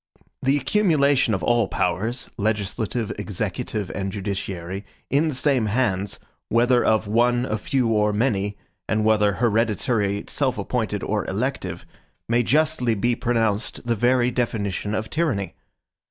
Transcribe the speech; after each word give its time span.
The 0.41 0.57
accumulation 0.57 1.35
of 1.35 1.43
all 1.43 1.67
powers, 1.67 2.27
legislative, 2.35 3.11
executive, 3.19 3.91
and 3.91 4.11
judiciary, 4.11 4.83
in 5.11 5.27
the 5.27 5.35
same 5.35 5.67
hands, 5.67 6.19
whether 6.49 6.83
of 6.83 7.05
one, 7.07 7.45
a 7.45 7.59
few, 7.59 7.87
or 7.89 8.11
many, 8.11 8.57
and 8.89 9.05
whether 9.05 9.33
hereditary, 9.33 10.23
self 10.25 10.57
appointed, 10.57 11.03
or 11.03 11.27
elective, 11.27 11.85
may 12.27 12.41
justly 12.41 12.95
be 12.95 13.15
pronounced 13.15 13.85
the 13.85 13.93
very 13.93 14.31
definition 14.31 14.95
of 14.95 15.07
tyranny. 15.11 15.53